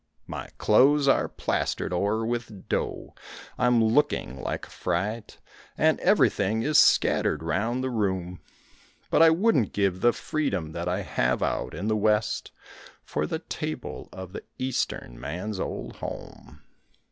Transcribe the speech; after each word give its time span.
My 0.25 0.49
clothes 0.57 1.07
are 1.07 1.27
plastered 1.29 1.93
o'er 1.93 2.25
with 2.25 2.67
dough, 2.67 3.13
I'm 3.59 3.83
looking 3.83 4.41
like 4.41 4.65
a 4.65 4.69
fright, 4.71 5.37
And 5.77 5.99
everything 5.99 6.63
is 6.63 6.79
scattered 6.79 7.43
round 7.43 7.83
the 7.83 7.91
room, 7.91 8.41
But 9.11 9.21
I 9.21 9.29
wouldn't 9.29 9.73
give 9.73 10.01
the 10.01 10.11
freedom 10.11 10.71
that 10.71 10.87
I 10.89 11.01
have 11.01 11.43
out 11.43 11.75
in 11.75 11.87
the 11.87 11.95
West 11.95 12.51
For 13.03 13.27
the 13.27 13.37
table 13.37 14.09
of 14.11 14.33
the 14.33 14.43
Eastern 14.57 15.19
man's 15.19 15.59
old 15.59 15.97
home. 15.97 16.63